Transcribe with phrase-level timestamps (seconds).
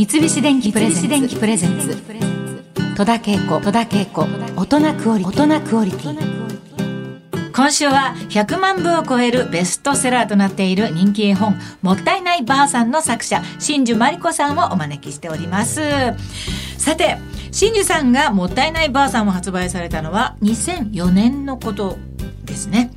[0.00, 0.90] 三菱電機プレ
[1.58, 1.94] ゼンツ。
[2.96, 3.60] 戸田恵子。
[3.60, 4.26] 戸田恵子。
[4.56, 7.52] 大人クオリティ。
[7.54, 15.82] 今週は100万部を超えるベストセラーとなっている人気絵本「もったいないばあさん」の作者真珠真理子さんをお招きしております。
[16.78, 17.18] さて
[17.52, 21.98] 真珠さんが「もったいないばあさん」を発売されたのは2004年のこと
[22.46, 22.90] ですね。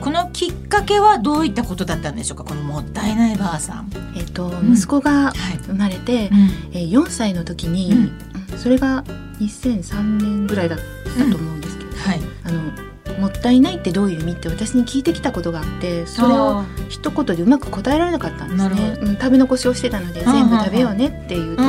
[0.00, 2.44] このきっかけはどういったことだったんでしょうか？
[2.44, 3.90] このもったいないばあさん。
[4.16, 5.32] えっと、息子が
[5.66, 9.04] 生まれて、うん、えー、4歳の時に、うん、それが
[9.40, 21.62] 2003年ぐらいだったと思うんですけど、うん、はい、あのもったいないってどういう意味って私に聞いてきたことがあってそれを一言でうまく答えられなかったんですね、うん、食べ残しをしてたので全部食べようねって言うと、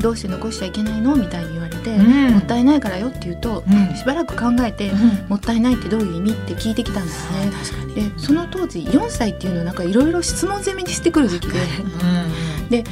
[0.00, 1.14] どうして残しちゃいけないの？
[1.14, 4.90] みたいにて、うん、もったいないからよって言うと、うん、しばらく考えて、
[5.28, 7.50] もったいないってどういう意味って聞いてきたんですね。
[7.94, 11.60] でその当時4歳っていうのなんかいろいろ質問攻めにしてくる時期で。
[12.70, 12.84] で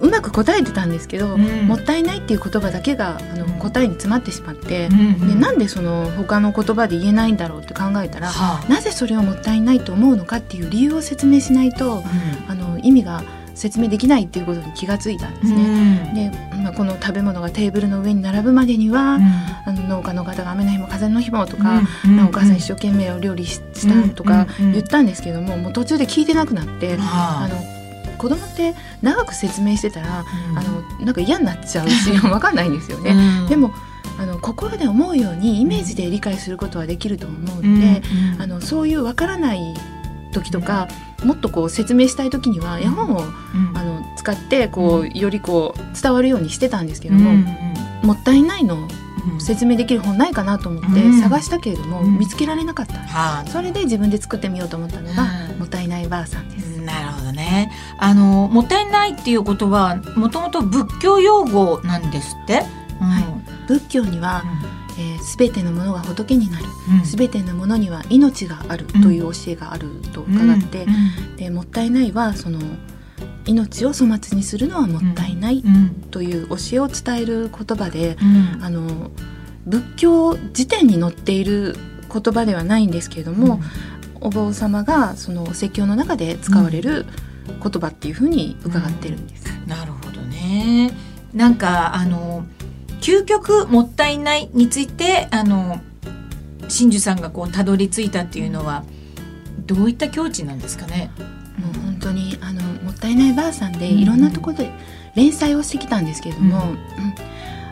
[0.00, 13.22] うまく答えてたんですけど、うん、もったいないっていう言葉だけがあの答えに詰まってしまって、うんうん、でなんでその他の言葉で言えないんだろうって考えたら、はあ、なぜそれをもったいないと思うのかっていう理由を説明しないと、うん、あの意味が
[13.54, 16.30] 説明できないっていうことに気がついたんですね。
[16.52, 19.18] で、まあ、この食べ物がテーブルの上に並ぶまでには、
[19.66, 21.82] あの農家の方が雨の日も風の日もとか、
[22.26, 27.48] お母さん一生懸命お料理したとか言ったんですけども、もう途中で聞いてなくなって、あ。
[27.48, 27.74] の
[28.16, 30.24] 子供って長く説明してたら、
[30.56, 33.14] あのなんか嫌になっちゃうし分かんないんですよね。
[33.50, 33.70] でも
[34.18, 38.02] あの心で思うようにイメージで理解することはできると思うので、
[38.38, 39.74] あのそういう分からない
[40.34, 40.88] 時とか、
[41.24, 43.22] もっとこう説明したい時には絵本を、
[43.74, 47.32] あの使ってこうよりこう伝わるようにしてたんですけども、
[48.02, 48.86] もったいないの
[49.38, 55.24] 説明できる本ないかなと思って探したけれども、見つけられなかった、それで自分で作ってみようと思ったのが、
[55.58, 56.78] もったいないばあさんです。
[56.82, 57.72] なるほどね。
[57.98, 62.56] あのもったいないっていうことはもともと仏教用語なんですって？
[63.00, 63.24] はい。
[63.66, 64.44] 仏教には、
[64.98, 66.64] えー、全てのものが仏になる、
[67.04, 70.86] す、べ、てのものには命があるという教えがあると伺って、
[71.36, 72.60] でもったいないはその
[73.46, 75.62] 命を粗末にするのはもったいない
[76.10, 78.16] という教えを伝える言葉で、
[78.60, 79.10] あの
[79.66, 81.76] 仏教辞典に載っている
[82.12, 83.60] 言葉ではないんですけれども、
[84.20, 87.06] お坊様がその説教の中で使われる
[87.46, 89.46] 言葉っていうふうに伺ってるんです。
[89.66, 90.92] なるほどね。
[91.32, 92.46] なんかあの
[93.04, 95.78] 究極もったいないについてあの
[96.68, 98.82] 真珠さんがこうたどり着いたっていうのは
[99.66, 101.10] どういった境地なんですかね？
[101.58, 104.70] もう本当にあのもったいないばあさんでいろんなところで
[105.14, 106.62] 連載をしてきたんですけれども、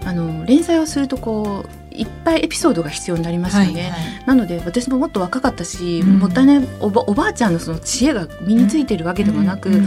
[0.03, 9.82] うん、あの連載をするとこういっぱいエピソードが必要になりますよね、はいはい、なので私ももっと若かったし、うん、もったいないおばおばあちゃんのその知恵が身についてるわけでもなく、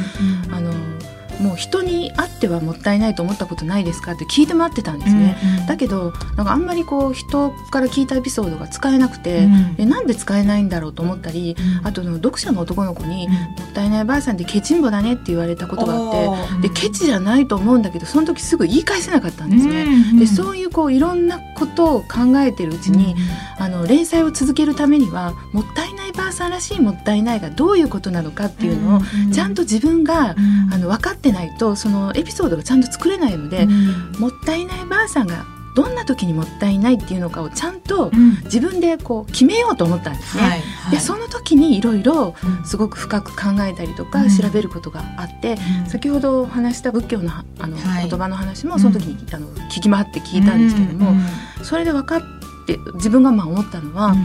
[0.51, 0.73] あの
[1.41, 23.16] もう人に会ってはもったいないと思ったことないですかって聞いてもらってたんですね、うんうん、だけどなんかあんまりこう人から聞いたエピソードが使えなくて、うん、えなんで使えないんだろうと思ったり、うん、あとの読者の男の子に、うん、もったいないばあさんってケチンボだねって言われたことがあって、でケチじゃないと思うんだけどその時すぐ言い返せなかったんですね、うんうん、でそういうこういろんなことを考えてるうちに、
[23.57, 29.01] あの連載を続けるためにはもったいないばあさんらしいもったいないがどういうことなのかっていうのを
[29.33, 30.35] ちゃんと自分が、
[30.71, 35.45] あの分かってないとそのエピソードがちゃんと作れないので、うん、もったいないばあさんが
[35.75, 38.09] どんな時にもったいないっていうのかをちゃんと
[38.45, 40.43] 自分でこう決めようと思ったんですね。
[40.43, 42.33] はいはい、でその時にいろいろ
[42.63, 51.13] すごく深く考えたりとか調べることがあって、うん、先ほど話した仏教のあの、言葉の話もその時にあの聞き回って聞いたんですけども、
[51.61, 52.22] それで分かっ
[52.66, 54.16] て自分がまあ思ったのは、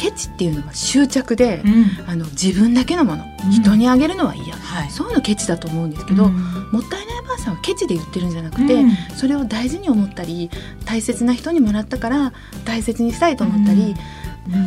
[0.00, 6.32] ケチっていうのは執着で、うん、あの自分だけのもの、うん、人にあげるのは嫌、はい、そういうのケチだと思うんですけど、うん、
[6.72, 8.82] もったいないばあさんはケチで言ってるんじゃなくて、
[9.14, 10.50] それを大事に思ったり
[10.86, 12.32] 大切な人にもらったから
[12.64, 13.94] 大切にしたいと思ったり。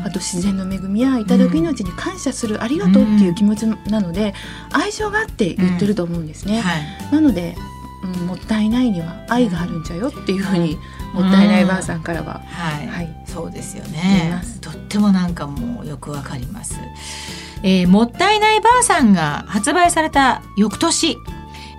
[0.06, 4.34] あと自然の恵みやいただく命に感謝する、ありがとうっていう気持ちなので
[4.72, 6.62] 愛情があって言ってると思うんですね。
[6.62, 7.58] はい、なので、
[8.04, 10.78] うん、もったいないには愛があるんじゃよっていうふうに、
[11.14, 14.42] もったいないばあさんからは、はい、はい、そうですよね。
[14.62, 16.80] とってもなんかもうよくわかります、
[17.64, 21.18] えー、もったいないばあさんが発売された翌年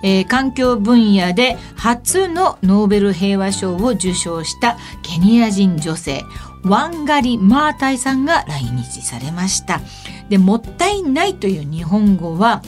[0.03, 6.23] えー、環境分野で初のノーベル平和賞を受賞したケニア人女性
[6.65, 9.81] ワンガリ・マータイさんが来日されました。
[10.29, 12.63] で、もったいないという日本語は、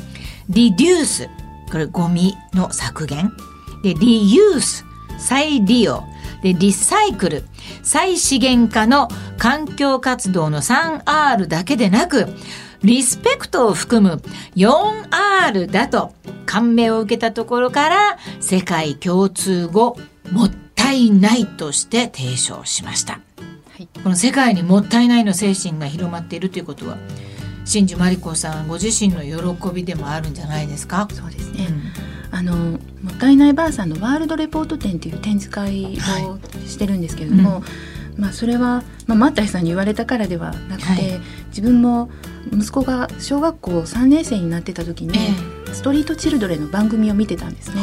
[0.49, 1.29] リデュース、
[1.71, 3.31] これゴミの削減。
[3.83, 4.85] で、リユース、
[5.17, 6.03] 再利用。
[6.43, 7.45] で、リサイクル、
[7.83, 12.27] 再資源化の環境活動の 3R だけでなく、
[12.83, 14.21] リスペクトを含む
[14.55, 16.13] 4R だと
[16.45, 19.97] 感銘を受けたところから世界共通語
[20.31, 23.19] もったいないとして提唱しました、は
[23.79, 26.97] い、この世界にもったいないの精神が広まっているということは
[27.67, 31.07] 真珠真理子さんご自身の喜びでもあるんじゃないですか？
[31.11, 31.67] そうですね、
[32.31, 32.77] うん、あのも
[33.11, 37.61] ったいないばあさんのワールドレポート展という展示会をしてるんですけれども、はい
[38.15, 41.19] うん、まあ、それは、まあ、マッタイさんに言われたからではなくて、はい、
[41.49, 42.09] 自分も
[42.53, 47.81] 息子が小学校3年生になってた時に、えー、ストリートチルドレンの番組を見てたんですね。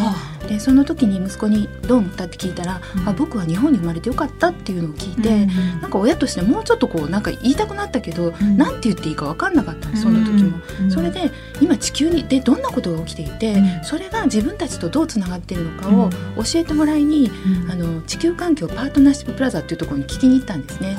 [0.49, 5.47] でその時に息子に「どう思った?」って聞いたら、うん、あ僕は日本に生まれてよかったっていうのを聞いて、うんう
[5.79, 10.59] ん、なんか親としてもうちょっとこうなんか言いたくなったけど、うん、なんて言っていいか分かんなかったんですその時も。
[10.81, 10.85] うん。
[10.87, 16.11] うん、それで今地球にでどんなことが起きていて、うん、それが自分たちとどうつながっているのかを
[16.43, 17.31] 教えてもらいに、
[17.71, 20.99] あの地球環境パートナーシッププラザっていうところに聞きに行ったんですね。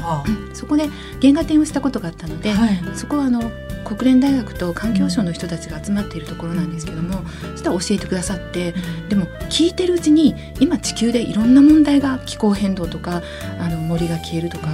[0.54, 0.90] そこで
[1.22, 3.52] 原画展をしたことがあったので、はい、そこはあの
[3.86, 7.22] 国連大学と環境省の人たちが集まっているところなんですけども、
[7.52, 8.74] そしたら教えてくださって
[9.08, 13.22] でも聞いてるうちに今地球でいろんな問題が気候変動とか
[13.60, 14.70] あの森が消えるとか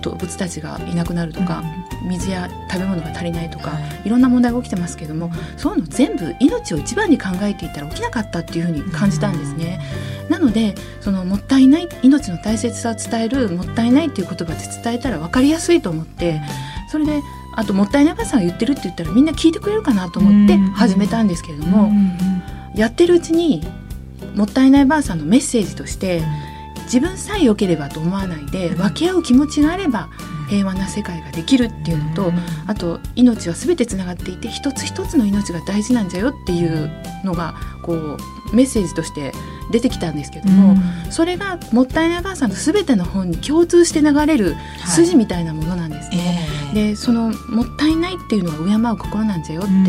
[0.00, 1.62] 動物たちがいなくなるとか
[2.08, 4.08] 水や食べ物が足りないとかい。
[4.14, 9.80] ろんな問題が起きてますけどもそういうの全部命を一番に考えていたら起きなかったっていうふうに感じたんですね。
[10.28, 16.40] なのでそのもったいない命の大切さを伝えるもったいないっていう言葉で伝えたら分かりやすいと思って
[16.88, 17.20] それで
[17.56, 21.90] あともったいないばさんが言ってるって言ったらみんな聞いてくれるかなと思って始めたんですけれども、
[22.74, 23.62] やってるうちに
[24.34, 26.22] もったいないばあさんのメッセージとして
[26.84, 30.10] 自分さえ良ければと思わないで分け合う気持ちがあれば
[30.48, 32.32] 平和な世界ができるっていうのと
[32.66, 36.90] あと命は全てつながっていて一つ一つの命が大事なんじゃよっていう
[37.24, 38.18] のがこう
[38.54, 39.32] メッセージとして
[39.70, 44.54] 出てきたんですけども、うん、それがもったいないばあさんの全ての本に共通して流れる
[44.86, 46.16] 筋みたいなものなんですね。
[46.18, 46.43] はいえ。
[46.43, 46.43] ー、
[46.74, 49.84] でそのもったいないっていうのは敬う心なんじゃよって、うん、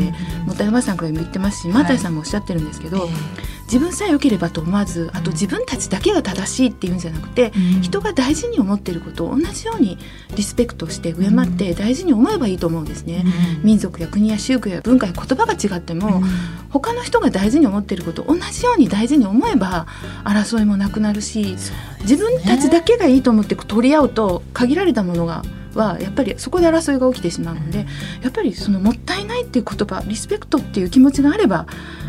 [0.46, 9.98] もったいさんからも言ってますし、マタイさんもおっしゃってるんですけど、えー自分さえ良ければと思わずあと自分たちだけが正しいっていうんじゃなくて、うん、人が大事に思っていることを同じように
[10.36, 13.24] リスペクトして敬って大事に思えばいいと思うんですね、
[13.58, 16.24] うん、民族や国や宗教や文化や言葉が違っても、うん、
[16.70, 19.88] 他の人が大事に思っていることを同じように大事に思えば
[20.24, 21.56] 争いもなくなるし
[22.02, 25.42] 自分たちだけがいいと思って取り合うと限られたものが
[25.78, 27.86] はやっぱりそこで争いが起きてしまうので
[28.22, 31.68] やっぱりそのもったいないっていう言葉リスペクトっていう気持ちがあれば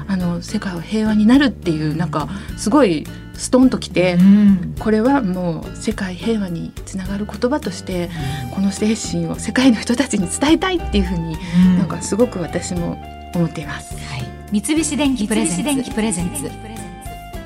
[0.08, 8.08] あの世界は平和になるっていうなんかすごいストンときて、うん、これはもう世界平和につながる言葉として、
[8.54, 12.98] この精神を世界の人たちに伝えたいっていうふうに、うん、なんかすごく私も
[13.34, 13.94] 思っています。
[13.94, 16.50] はい、三菱電機プレゼンツ。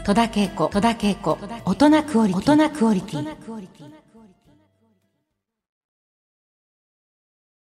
[0.04, 0.70] 戸田恵子。
[1.64, 3.30] 大人クオリティ